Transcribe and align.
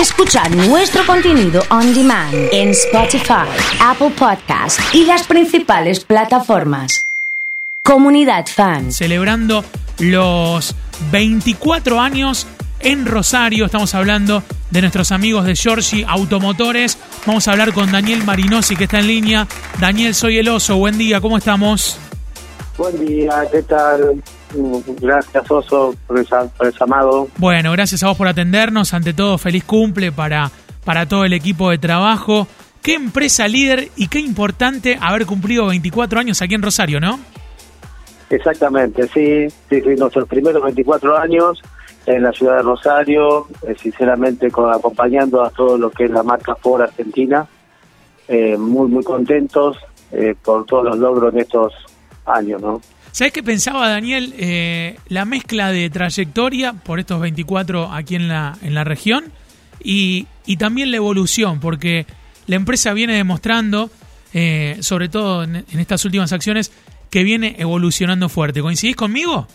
Escuchar 0.00 0.54
nuestro 0.54 1.06
contenido 1.06 1.62
on 1.70 1.94
demand 1.94 2.34
en 2.52 2.68
Spotify, 2.68 3.48
Apple 3.80 4.10
Podcast 4.10 4.78
y 4.92 5.06
las 5.06 5.26
principales 5.26 6.04
plataformas. 6.04 7.06
Comunidad 7.82 8.44
Fan. 8.46 8.92
Celebrando 8.92 9.64
los 10.00 10.74
24 11.10 11.98
años 11.98 12.46
en 12.80 13.06
Rosario. 13.06 13.64
Estamos 13.64 13.94
hablando 13.94 14.42
de 14.70 14.82
nuestros 14.82 15.12
amigos 15.12 15.46
de 15.46 15.54
Giorgi 15.54 16.04
Automotores. 16.06 16.98
Vamos 17.24 17.48
a 17.48 17.52
hablar 17.52 17.72
con 17.72 17.90
Daniel 17.90 18.22
Marinosi 18.22 18.76
que 18.76 18.84
está 18.84 18.98
en 18.98 19.06
línea. 19.06 19.48
Daniel, 19.80 20.14
soy 20.14 20.36
el 20.36 20.50
oso. 20.50 20.76
Buen 20.76 20.98
día, 20.98 21.22
¿cómo 21.22 21.38
estamos? 21.38 21.98
Buen 22.76 23.02
día, 23.06 23.48
¿qué 23.50 23.62
tal? 23.62 24.22
Gracias, 25.00 25.50
Oso, 25.50 25.94
por 26.06 26.18
el, 26.18 26.26
por 26.26 26.66
el 26.66 26.72
llamado. 26.78 27.28
Bueno, 27.36 27.72
gracias 27.72 28.02
a 28.02 28.08
vos 28.08 28.16
por 28.16 28.28
atendernos. 28.28 28.94
Ante 28.94 29.12
todo, 29.12 29.38
feliz 29.38 29.64
cumple 29.64 30.12
para, 30.12 30.50
para 30.84 31.06
todo 31.06 31.24
el 31.24 31.32
equipo 31.32 31.70
de 31.70 31.78
trabajo. 31.78 32.46
Qué 32.82 32.94
empresa 32.94 33.48
líder 33.48 33.88
y 33.96 34.08
qué 34.08 34.20
importante 34.20 34.98
haber 35.00 35.26
cumplido 35.26 35.66
24 35.66 36.20
años 36.20 36.40
aquí 36.40 36.54
en 36.54 36.62
Rosario, 36.62 37.00
¿no? 37.00 37.18
Exactamente, 38.30 39.06
sí, 39.08 39.48
sí, 39.68 39.80
sí 39.80 39.94
nuestros 39.96 40.28
primeros 40.28 40.62
24 40.62 41.16
años 41.16 41.62
en 42.06 42.22
la 42.22 42.32
ciudad 42.32 42.56
de 42.56 42.62
Rosario, 42.62 43.48
eh, 43.66 43.74
sinceramente 43.80 44.50
con, 44.50 44.72
acompañando 44.72 45.44
a 45.44 45.50
todo 45.50 45.76
lo 45.76 45.90
que 45.90 46.04
es 46.04 46.10
la 46.10 46.22
marca 46.22 46.54
Ford 46.54 46.82
Argentina, 46.82 47.46
eh, 48.28 48.56
muy, 48.56 48.88
muy 48.88 49.02
contentos 49.02 49.76
eh, 50.12 50.34
por 50.42 50.64
todos 50.66 50.84
los 50.84 50.98
logros 50.98 51.34
en 51.34 51.40
estos 51.40 51.72
años, 52.24 52.62
¿no? 52.62 52.80
¿Sabes 53.16 53.32
qué 53.32 53.42
pensaba 53.42 53.88
Daniel? 53.88 54.34
la 55.08 55.24
mezcla 55.24 55.72
de 55.72 55.88
trayectoria 55.88 56.74
por 56.74 57.00
estos 57.00 57.18
24 57.18 57.90
aquí 57.90 58.14
en 58.14 58.28
la, 58.28 58.58
en 58.60 58.74
la 58.74 58.84
región 58.84 59.32
y, 59.82 60.26
y 60.44 60.58
también 60.58 60.90
la 60.90 60.98
evolución, 60.98 61.58
porque 61.58 62.04
la 62.46 62.56
empresa 62.56 62.92
viene 62.92 63.14
demostrando, 63.14 63.88
sobre 64.80 65.08
todo 65.08 65.44
en, 65.44 65.64
estas 65.78 66.04
últimas 66.04 66.30
acciones, 66.34 66.70
que 67.10 67.22
viene 67.22 67.56
evolucionando 67.58 68.28
fuerte. 68.28 68.60
¿Coincidís 68.60 68.96
conmigo? 68.96 69.46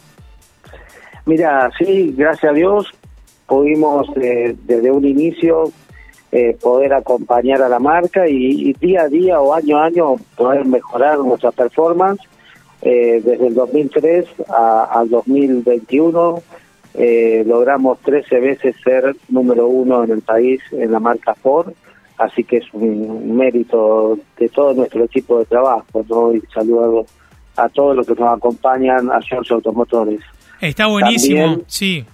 Mira, 1.28 1.70
sí, 1.78 2.16
gracias 2.18 2.52
a 2.52 2.56
Dios 2.56 2.92
pudimos 3.46 4.08
eh, 4.16 4.56
desde 4.64 4.90
un 4.90 5.06
inicio 5.06 5.72
eh, 6.32 6.58
poder 6.60 6.94
acompañar 6.94 7.62
a 7.62 7.68
la 7.68 7.80
marca 7.80 8.28
y, 8.28 8.74
día 8.80 9.02
a 9.02 9.08
día 9.08 9.40
o 9.40 9.54
año 9.54 9.78
a 9.78 9.86
año 9.86 10.16
poder 10.36 10.66
mejorar 10.66 11.20
nuestra 11.20 11.52
performance. 11.52 12.22
Eh, 12.82 13.22
desde 13.24 13.48
el 13.48 13.54
2003 13.54 14.26
al 14.50 15.10
2021 15.10 16.42
logramos 17.46 18.00
13 18.00 18.40
veces 18.40 18.76
ser 18.84 19.16
número 19.30 19.68
uno 19.68 20.04
en 20.04 20.12
el 20.12 20.22
país 20.22 20.62
en 20.72 20.92
la 20.92 21.00
marca 21.00 21.36
Ford, 21.36 21.74
así 22.18 22.44
que 22.44 22.58
es 22.58 22.66
un 22.74 23.36
mérito 23.36 24.18
de 24.38 24.50
todo 24.50 24.74
nuestro 24.74 25.04
equipo 25.04 25.40
de 25.40 25.46
trabajo. 25.46 26.06
¿no? 26.10 26.34
Y 26.34 26.42
saludo 26.54 27.06
a 27.56 27.70
todos 27.70 27.96
los 27.96 28.08
que 28.08 28.16
nos 28.16 28.38
acompañan 28.38 29.12
a 29.12 29.22
George 29.22 29.54
Automotores. 29.54 30.22
Está 30.60 30.88
buenísimo, 30.88 31.62
sí. 31.68 32.06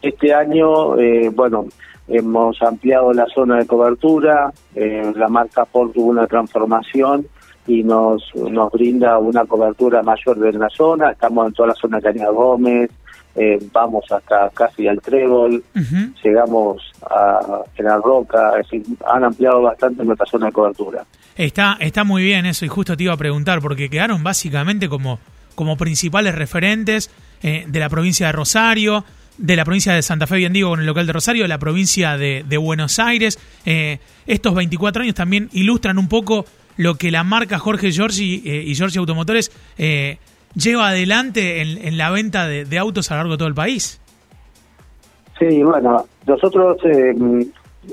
Este 0.00 0.34
año, 0.34 0.98
eh, 0.98 1.30
bueno, 1.32 1.66
hemos 2.08 2.60
ampliado 2.60 3.12
la 3.12 3.26
zona 3.26 3.58
de 3.58 3.66
cobertura, 3.66 4.52
eh, 4.74 5.12
la 5.14 5.28
marca 5.28 5.64
Ford 5.64 5.92
tuvo 5.92 6.10
una 6.10 6.26
transformación 6.26 7.26
y 7.66 7.82
nos, 7.82 8.22
nos 8.34 8.72
brinda 8.72 9.18
una 9.18 9.44
cobertura 9.44 10.02
mayor 10.02 10.38
de 10.38 10.52
la 10.52 10.68
zona, 10.68 11.10
estamos 11.10 11.46
en 11.46 11.52
toda 11.52 11.68
la 11.68 11.74
zona 11.74 11.98
de 11.98 12.02
Cañada 12.02 12.30
Gómez, 12.30 12.90
eh, 13.34 13.58
vamos 13.72 14.04
hasta 14.10 14.50
casi 14.50 14.86
al 14.86 15.00
Trébol, 15.00 15.62
llegamos 16.22 16.82
a 17.08 17.62
la 17.78 17.96
Roca, 17.96 18.50
es 18.60 18.70
decir, 18.70 18.82
han 19.06 19.24
ampliado 19.24 19.62
bastante 19.62 20.04
nuestra 20.04 20.26
zona 20.26 20.46
de 20.46 20.52
cobertura. 20.52 21.04
Está, 21.36 21.78
está 21.80 22.04
muy 22.04 22.24
bien 22.24 22.44
eso 22.44 22.66
y 22.66 22.68
justo 22.68 22.96
te 22.96 23.04
iba 23.04 23.14
a 23.14 23.16
preguntar, 23.16 23.60
porque 23.60 23.88
quedaron 23.88 24.22
básicamente 24.22 24.88
como, 24.88 25.18
como 25.54 25.76
principales 25.76 26.34
referentes 26.34 27.10
eh, 27.42 27.64
de 27.66 27.80
la 27.80 27.88
provincia 27.88 28.26
de 28.26 28.32
Rosario, 28.32 29.04
de 29.38 29.56
la 29.56 29.64
provincia 29.64 29.94
de 29.94 30.02
Santa 30.02 30.26
Fe, 30.26 30.36
bien 30.36 30.52
digo, 30.52 30.68
con 30.68 30.80
el 30.80 30.86
local 30.86 31.06
de 31.06 31.14
Rosario, 31.14 31.42
de 31.42 31.48
la 31.48 31.58
provincia 31.58 32.18
de, 32.18 32.56
Buenos 32.58 32.98
Aires. 32.98 33.38
Eh, 33.64 33.98
estos 34.26 34.54
24 34.54 35.02
años 35.02 35.14
también 35.14 35.48
ilustran 35.52 35.96
un 35.96 36.08
poco 36.08 36.44
lo 36.76 36.96
que 36.96 37.10
la 37.10 37.24
marca 37.24 37.58
Jorge 37.58 37.90
Giorgi 37.90 38.42
eh, 38.44 38.64
y 38.66 38.74
Giorgi 38.74 38.98
Automotores 38.98 39.50
lleva 40.54 40.88
adelante 40.88 41.60
en, 41.60 41.96
la 41.96 42.10
venta 42.10 42.46
de, 42.46 42.78
autos 42.78 43.10
a 43.10 43.14
lo 43.14 43.18
largo 43.20 43.32
de 43.32 43.38
todo 43.38 43.48
el 43.48 43.54
país. 43.54 44.00
Sí, 45.38 45.62
bueno, 45.62 46.06
nosotros 46.26 46.76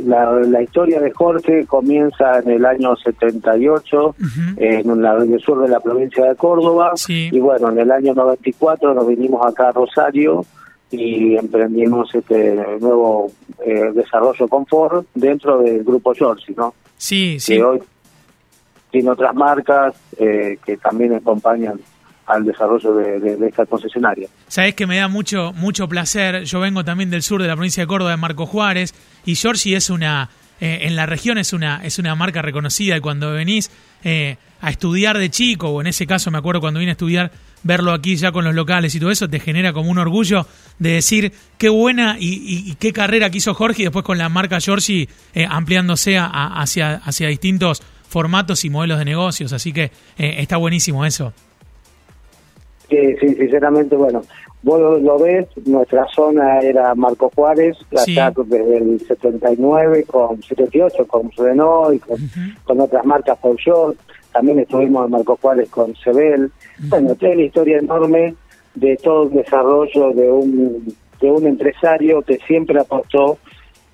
la, 0.05 0.61
historia 0.61 0.99
de 0.99 1.11
Jorge 1.11 1.65
comienza 1.65 2.39
en 2.39 2.51
el 2.51 2.65
año 2.65 2.95
78 2.95 4.15
en, 4.57 5.01
la, 5.01 5.15
en 5.23 5.33
el 5.33 5.39
sur 5.39 5.61
de 5.61 5.69
la 5.69 5.79
provincia 5.79 6.25
de 6.25 6.35
Córdoba 6.35 6.93
y 7.07 7.39
bueno, 7.39 7.69
en 7.69 7.79
el 7.79 7.91
año 7.91 8.13
94 8.13 8.93
nos 8.93 9.07
vinimos 9.07 9.45
acá 9.45 9.69
a 9.69 9.71
Rosario 9.71 10.45
y 10.91 11.35
emprendimos 11.35 12.13
este 12.13 12.55
nuevo 12.79 13.31
eh, 13.65 13.91
desarrollo 13.93 14.47
con 14.47 14.65
Ford 14.65 15.05
dentro 15.13 15.59
del 15.59 15.83
grupo 15.83 16.13
George, 16.13 16.53
¿no? 16.55 16.73
Sí, 16.97 17.39
sí. 17.39 17.55
Que 17.55 17.63
hoy 17.63 17.79
tiene 18.91 19.09
otras 19.09 19.35
marcas 19.35 19.95
eh, 20.17 20.57
que 20.65 20.77
también 20.77 21.13
acompañan 21.13 21.79
al 22.29 22.45
desarrollo 22.45 22.93
de, 22.93 23.47
esta 23.47 23.65
concesionaria. 23.65 24.29
Sabes 24.47 24.75
que 24.75 24.85
me 24.85 24.97
da 24.97 25.07
mucho 25.07 25.51
mucho 25.53 25.89
placer. 25.89 26.43
Yo 26.43 26.59
vengo 26.59 26.85
también 26.85 27.09
del 27.09 27.23
sur 27.23 27.41
de 27.41 27.47
la 27.47 27.55
provincia 27.55 27.83
de 27.83 27.87
Córdoba, 27.87 28.11
de 28.11 28.17
Marco 28.17 28.45
Juárez, 28.45 28.93
y 29.25 29.33
Giorgi 29.33 29.73
es 29.73 29.89
una 29.89 30.29
eh, 30.61 30.79
en 30.81 30.95
la 30.95 31.05
región 31.05 31.37
es 31.37 31.53
una 31.53 31.81
es 31.83 31.99
una 31.99 32.13
marca 32.15 32.41
reconocida 32.41 32.97
y 32.97 32.99
cuando 32.99 33.31
venís 33.31 33.71
eh, 34.03 34.37
a 34.61 34.69
estudiar 34.69 35.17
de 35.17 35.29
chico 35.29 35.69
o 35.69 35.81
en 35.81 35.87
ese 35.87 36.05
caso 36.05 36.31
me 36.31 36.37
acuerdo 36.37 36.59
cuando 36.59 36.81
vine 36.81 36.91
a 36.91 36.93
estudiar 36.93 37.31
verlo 37.63 37.93
aquí 37.93 38.17
ya 38.17 38.33
con 38.33 38.43
los 38.43 38.53
locales 38.53 38.93
y 38.93 38.99
todo 38.99 39.09
eso 39.09 39.29
te 39.29 39.39
genera 39.39 39.71
como 39.71 39.89
un 39.89 39.97
orgullo 39.97 40.45
de 40.77 40.91
decir 40.91 41.31
qué 41.57 41.69
buena 41.69 42.17
y, 42.19 42.75
qué 42.75 42.91
carrera 42.91 43.29
que 43.29 43.37
hizo 43.37 43.53
Jorge 43.53 43.83
y 43.83 43.85
después 43.85 44.03
con 44.03 44.17
la 44.17 44.27
marca 44.27 44.59
Giorgi 44.59 45.07
eh, 45.33 45.47
ampliándose 45.49 46.17
hacia 46.19 46.95
hacia 46.95 47.29
distintos 47.29 47.81
formatos 48.09 48.65
y 48.65 48.69
modelos 48.69 48.99
de 48.99 49.05
negocios 49.05 49.53
así 49.53 49.71
que 49.71 49.91
está 50.17 50.57
buenísimo 50.57 51.05
eso. 51.05 51.31
Sí, 52.89 52.97
sí, 53.19 53.35
sinceramente, 53.35 53.95
bueno, 53.95 54.23
vos 54.63 55.01
lo 55.01 55.19
ves, 55.19 55.47
nuestra 55.65 56.07
zona 56.07 56.59
era 56.59 56.95
Marco 56.95 57.31
Juárez, 57.35 57.77
acá 57.91 58.33
desde 58.35 58.77
el 58.77 58.99
79, 59.07 60.05
con 60.05 60.41
78, 60.41 61.07
con 61.07 61.31
Renault 61.37 61.95
y 61.95 61.99
con, 62.63 62.81
otras 62.81 63.05
marcas 63.05 63.37
Peugeot, 63.37 63.95
también 64.33 64.59
estuvimos 64.59 65.05
en 65.05 65.11
Marco 65.11 65.37
Juárez 65.39 65.69
con 65.69 65.95
Sebel. 65.95 66.51
Bueno, 66.79 67.13
tiene 67.15 67.35
la 67.35 67.41
historia 67.43 67.77
enorme 67.77 68.35
de 68.73 68.97
todo 68.97 69.23
el 69.23 69.33
desarrollo 69.33 70.11
de 70.13 70.31
un, 70.31 70.95
de 71.21 71.31
un 71.31 71.45
empresario 71.45 72.21
que 72.23 72.39
siempre 72.47 72.79
apostó 72.79 73.37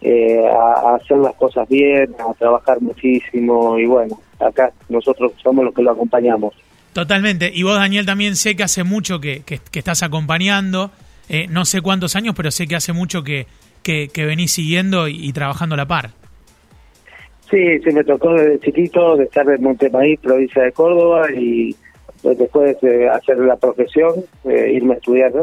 eh, 0.01 0.45
a, 0.47 0.95
hacer 0.95 1.17
las 1.17 1.35
cosas 1.35 1.67
bien, 1.67 2.15
a 2.19 2.33
trabajar 2.33 2.81
muchísimo 2.81 3.79
y 3.79 3.85
bueno, 3.85 4.19
acá 4.39 4.71
nosotros 4.89 5.33
somos 5.41 5.65
los 5.65 5.73
que 5.73 5.81
lo 5.81 5.91
acompañamos. 5.91 6.53
Totalmente. 6.93 7.51
Y 7.53 7.63
vos, 7.63 7.75
Daniel, 7.75 8.05
también 8.05 8.35
sé 8.35 8.55
que 8.55 8.63
hace 8.63 8.83
mucho 8.83 9.19
que, 9.19 9.41
que, 9.43 9.59
estás 9.73 10.01
acompañando, 10.01 10.91
eh, 11.27 11.47
no 11.49 11.65
sé 11.65 11.81
cuántos 11.81 12.15
años, 12.15 12.35
pero 12.37 12.51
sé 12.51 12.67
que 12.67 12.75
hace 12.75 12.93
mucho 12.93 13.23
que, 13.23 13.47
que, 13.83 14.09
venís 14.25 14.53
siguiendo 14.53 15.07
y, 15.07 15.31
trabajando 15.33 15.75
a 15.75 15.77
la 15.77 15.85
par. 15.85 16.11
Sí, 17.49 17.79
se 17.83 17.91
me 17.91 18.03
tocó 18.03 18.33
desde 18.33 18.59
chiquito 18.59 19.17
de 19.17 19.25
estar 19.25 19.47
en 19.49 19.61
Montemaíz, 19.61 20.19
provincia 20.21 20.63
de 20.63 20.71
Córdoba, 20.71 21.31
y 21.31 21.75
después 22.23 22.79
de 22.81 23.09
hacer 23.09 23.37
la 23.39 23.57
profesión, 23.57 24.13
eh, 24.45 24.71
irme 24.73 24.95
a 24.95 24.97
estudiar, 24.97 25.33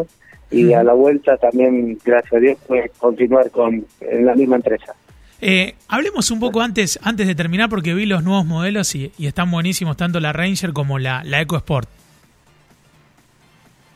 Y 0.52 0.72
a 0.74 0.82
la 0.82 0.92
vuelta 0.92 1.36
también, 1.38 1.98
gracias 2.04 2.32
a 2.34 2.38
Dios, 2.38 2.58
pues 2.66 2.90
continuar 2.98 3.50
con 3.50 3.84
en 4.00 4.26
la 4.26 4.34
misma 4.34 4.56
empresa. 4.56 4.94
Eh, 5.40 5.74
hablemos 5.88 6.30
un 6.30 6.38
poco 6.38 6.60
antes, 6.60 7.00
antes 7.02 7.26
de 7.26 7.34
terminar, 7.34 7.68
porque 7.68 7.94
vi 7.94 8.06
los 8.06 8.22
nuevos 8.22 8.46
modelos 8.46 8.94
y, 8.94 9.10
están 9.18 9.50
buenísimos, 9.50 9.96
tanto 9.96 10.20
la 10.20 10.32
Ranger 10.32 10.72
como 10.72 11.00
la, 11.00 11.24
la 11.24 11.40
EcoSport. 11.40 11.88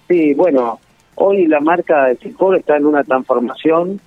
Sí, 0.09 0.35
bueno, 0.35 0.81
hoy 1.17 1.47
la 1.47 1.61
marca 1.61 2.07
de 2.07 2.17
Cicor 2.17 2.57
está 2.57 2.77
en 2.77 2.87
una 2.87 3.05
transformación 3.05 4.01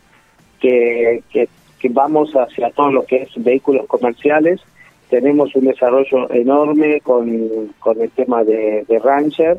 que, 0.60 1.24
que, 1.32 1.48
vamos 1.92 2.34
hacia 2.34 2.70
todo 2.72 2.92
lo 2.92 3.06
que 3.06 3.24
es 3.24 3.30
vehículos 3.38 3.88
comerciales. 3.88 4.60
Tenemos 5.10 5.56
un 5.56 5.66
desarrollo 5.66 6.30
enorme 6.32 7.00
con, 7.02 7.74
con 7.80 8.02
el 8.02 8.10
tema 8.12 8.44
de, 8.44 8.86
Ranger. 9.02 9.58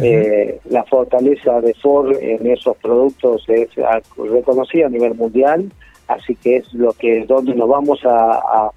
Eh, 0.00 0.60
la 0.70 0.84
fortaleza 0.84 1.60
de 1.60 1.74
Ford 1.74 2.14
en 2.20 2.46
esos 2.46 2.76
productos 2.76 3.44
es 3.48 3.68
reconocida 4.16 4.86
a 4.86 4.88
nivel 4.88 5.14
mundial 5.14 5.68
así 6.10 6.34
que 6.34 6.56
es 6.56 6.74
lo 6.74 6.92
que 6.92 7.24
donde 7.26 7.54
nos 7.54 7.68
vamos 7.68 8.00
a, 8.04 8.70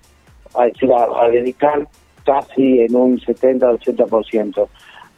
a, 0.56 1.30
dedicar 1.31 1.88
casi 2.24 2.81
en 2.81 2.95
un 2.95 3.19
70-80%. 3.19 4.68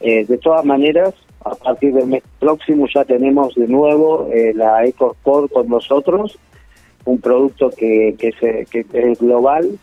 Eh, 0.00 0.24
de 0.24 0.38
todas 0.38 0.64
maneras, 0.64 1.14
a 1.44 1.54
partir 1.54 1.92
del 1.92 2.06
mes 2.06 2.22
próximo 2.38 2.86
ya 2.92 3.04
tenemos 3.04 3.54
de 3.54 3.68
nuevo 3.68 4.28
eh, 4.32 4.52
la 4.54 4.84
EcoSport 4.84 5.52
con 5.52 5.68
nosotros 5.68 6.38
un 7.04 7.20
producto 7.20 7.70
que, 7.70 8.16
que, 8.18 8.32
se, 8.32 8.66
que 8.66 8.84
es 8.92 9.18
global, 9.20 9.78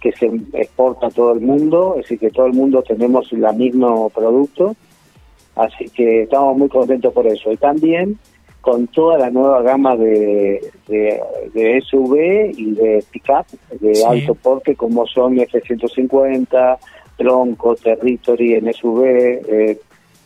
que 0.00 0.12
se 0.12 0.30
exporta 0.54 1.08
a 1.08 1.10
todo 1.10 1.32
el 1.32 1.40
mundo, 1.40 1.96
es 1.96 2.04
decir, 2.04 2.18
que 2.20 2.30
todo 2.30 2.46
el 2.46 2.54
mundo 2.54 2.82
tenemos 2.82 3.30
el 3.32 3.44
mismo 3.54 4.08
producto, 4.08 4.74
así 5.56 5.86
que 5.90 6.22
estamos 6.22 6.56
muy 6.56 6.68
contentos 6.68 7.12
por 7.12 7.26
eso. 7.26 7.52
Y 7.52 7.56
también 7.56 8.18
con 8.60 8.86
toda 8.86 9.18
la 9.18 9.30
nueva 9.30 9.60
gama 9.60 9.94
de, 9.94 10.72
de, 10.88 11.82
SUV 11.82 12.50
y 12.56 12.72
de 12.72 13.04
pickup 13.10 13.46
de 13.78 14.04
alto 14.06 14.34
porte 14.34 14.74
como 14.74 15.06
son 15.06 15.38
F-150, 15.38 16.78
Tronco, 17.18 17.76
Territory 17.76 18.54
en 18.54 18.72
SUV. 18.72 19.04
Eh, 19.04 19.78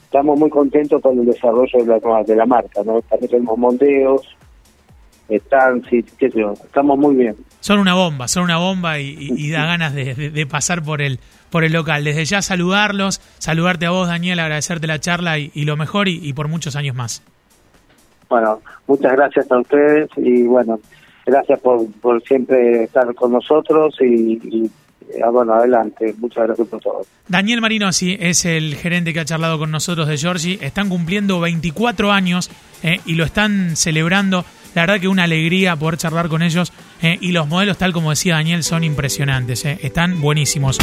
estamos 0.04 0.38
muy 0.38 0.50
contentos 0.50 1.02
con 1.02 1.18
el 1.18 1.26
desarrollo 1.26 1.84
de 1.84 2.00
la, 2.00 2.22
de 2.22 2.36
la 2.36 2.46
marca, 2.46 2.84
¿no? 2.84 3.02
También 3.02 3.30
tenemos 3.30 3.58
Mondeos, 3.58 4.36
sí, 5.28 6.04
qué 6.16 6.30
sé 6.30 6.38
yo, 6.38 6.52
estamos 6.52 6.96
muy 6.96 7.16
bien. 7.16 7.36
Son 7.68 7.80
una 7.80 7.92
bomba, 7.92 8.28
son 8.28 8.44
una 8.44 8.56
bomba 8.56 8.98
y, 8.98 9.50
da 9.50 9.66
ganas 9.66 9.94
de, 9.94 10.46
pasar 10.50 10.82
por 10.82 11.02
el, 11.02 11.18
por 11.50 11.64
el 11.64 11.72
local. 11.74 12.02
Desde 12.02 12.24
ya 12.24 12.40
saludarlos, 12.40 13.20
saludarte 13.36 13.84
a 13.84 13.90
vos, 13.90 14.08
Daniel, 14.08 14.38
agradecerte 14.38 14.86
la 14.86 14.98
charla 15.00 15.38
y, 15.38 15.64
lo 15.66 15.76
mejor 15.76 16.08
y, 16.08 16.32
por 16.32 16.48
muchos 16.48 16.76
años 16.76 16.96
más. 16.96 17.22
Bueno, 18.30 18.62
muchas 18.86 19.12
gracias 19.12 19.52
a 19.52 19.58
ustedes 19.58 20.08
y 20.16 20.44
bueno, 20.44 20.80
gracias 21.26 21.60
por, 21.60 21.86
por 22.00 22.22
siempre 22.22 22.84
estar 22.84 23.14
con 23.14 23.32
nosotros 23.32 23.94
y 24.00 24.70
Ah, 25.24 25.30
bueno, 25.30 25.54
adelante. 25.54 26.14
Muchas 26.18 26.46
gracias 26.46 26.68
por 26.68 26.80
todo. 26.80 27.02
Daniel 27.28 27.60
Marinosi 27.60 28.16
es 28.20 28.44
el 28.44 28.74
gerente 28.74 29.12
que 29.12 29.20
ha 29.20 29.24
charlado 29.24 29.58
con 29.58 29.70
nosotros 29.70 30.06
de 30.08 30.16
Georgie. 30.16 30.58
Están 30.60 30.88
cumpliendo 30.88 31.40
24 31.40 32.12
años 32.12 32.50
eh, 32.82 33.00
y 33.06 33.14
lo 33.14 33.24
están 33.24 33.76
celebrando. 33.76 34.44
La 34.78 34.82
verdad 34.82 35.00
que 35.00 35.08
una 35.08 35.24
alegría 35.24 35.74
poder 35.74 35.98
charlar 35.98 36.28
con 36.28 36.40
ellos 36.40 36.72
eh, 37.02 37.18
y 37.20 37.32
los 37.32 37.48
modelos, 37.48 37.78
tal 37.78 37.92
como 37.92 38.10
decía 38.10 38.34
Daniel, 38.34 38.62
son 38.62 38.84
impresionantes. 38.84 39.64
Eh. 39.64 39.76
Están 39.82 40.20
buenísimos. 40.20 40.78